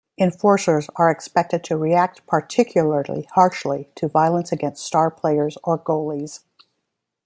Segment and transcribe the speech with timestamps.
[0.19, 6.39] Enforcers are expected to react particularly harshly to violence against star players or goalies.